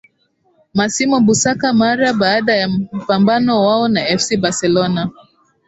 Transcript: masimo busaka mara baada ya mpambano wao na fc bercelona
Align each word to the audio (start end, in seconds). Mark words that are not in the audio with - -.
masimo 0.73 1.19
busaka 1.21 1.73
mara 1.73 2.13
baada 2.13 2.55
ya 2.55 2.67
mpambano 2.69 3.61
wao 3.65 3.87
na 3.87 4.01
fc 4.17 4.37
bercelona 4.37 5.11